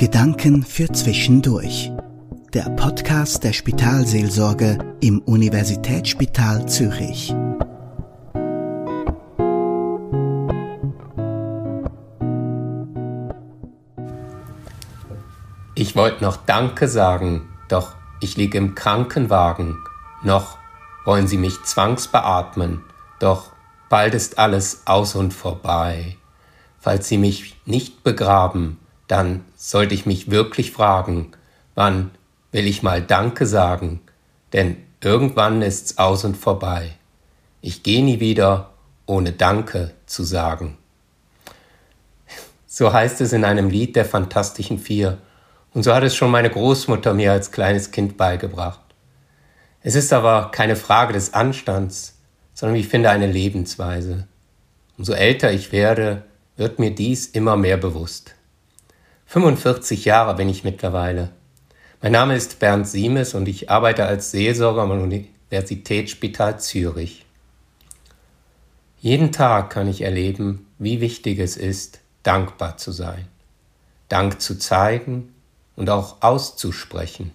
[0.00, 1.92] Gedanken für Zwischendurch.
[2.54, 7.34] Der Podcast der Spitalseelsorge im Universitätsspital Zürich.
[15.74, 19.76] Ich wollte noch Danke sagen, doch ich liege im Krankenwagen.
[20.24, 20.56] Noch
[21.04, 22.80] wollen sie mich zwangsbeatmen,
[23.18, 23.52] doch
[23.90, 26.16] bald ist alles aus und vorbei.
[26.78, 28.78] Falls sie mich nicht begraben,
[29.10, 31.32] dann sollte ich mich wirklich fragen,
[31.74, 32.12] wann
[32.52, 34.00] will ich mal Danke sagen,
[34.52, 36.92] denn irgendwann ist's aus und vorbei.
[37.60, 38.70] Ich gehe nie wieder,
[39.06, 40.78] ohne Danke zu sagen.
[42.66, 45.18] So heißt es in einem Lied der Fantastischen Vier,
[45.72, 48.80] und so hat es schon meine Großmutter mir als kleines Kind beigebracht.
[49.82, 52.18] Es ist aber keine Frage des Anstands,
[52.54, 54.26] sondern ich finde eine Lebensweise.
[54.98, 56.24] Umso älter ich werde,
[56.56, 58.34] wird mir dies immer mehr bewusst.
[59.30, 61.30] 45 Jahre bin ich mittlerweile.
[62.02, 67.24] Mein Name ist Bernd Siemes und ich arbeite als Seelsorger am Universitätsspital Zürich.
[68.98, 73.28] Jeden Tag kann ich erleben, wie wichtig es ist, dankbar zu sein,
[74.08, 75.32] Dank zu zeigen
[75.76, 77.30] und auch auszusprechen.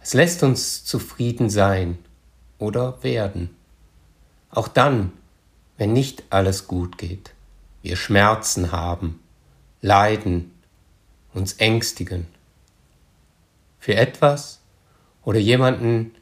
[0.00, 1.98] Es lässt uns zufrieden sein
[2.58, 3.56] oder werden.
[4.50, 5.10] Auch dann,
[5.78, 7.32] wenn nicht alles gut geht,
[7.82, 9.18] wir Schmerzen haben,
[9.80, 10.52] leiden,
[11.36, 12.26] uns ängstigen.
[13.78, 14.60] Für etwas
[15.24, 16.14] oder jemanden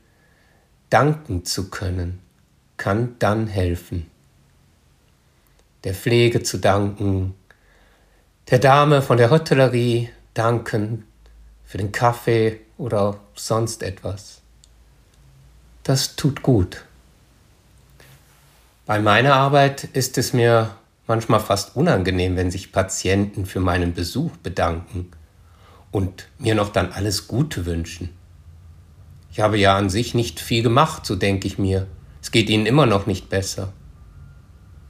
[0.91, 2.20] danken zu können,
[2.77, 4.11] kann dann helfen.
[5.85, 7.35] Der Pflege zu danken,
[8.51, 11.05] der Dame von der Hotellerie danken
[11.65, 14.41] für den Kaffee oder sonst etwas.
[15.83, 16.85] Das tut gut.
[18.87, 24.36] Bei meiner Arbeit ist es mir manchmal fast unangenehm, wenn sich Patienten für meinen Besuch
[24.38, 25.11] bedanken
[25.91, 28.11] und mir noch dann alles Gute wünschen.
[29.30, 31.86] Ich habe ja an sich nicht viel gemacht, so denke ich mir.
[32.23, 33.73] Es geht ihnen immer noch nicht besser.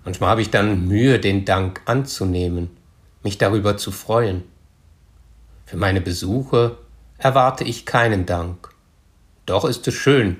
[0.04, 2.70] Manchmal habe ich dann Mühe, den Dank anzunehmen,
[3.22, 4.44] mich darüber zu freuen.
[5.64, 6.76] Für meine Besuche
[7.16, 8.68] erwarte ich keinen Dank.
[9.46, 10.36] Doch ist es schön,